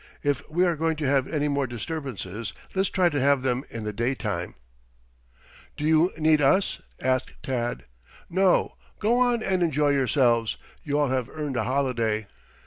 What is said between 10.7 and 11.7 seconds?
You all have earned a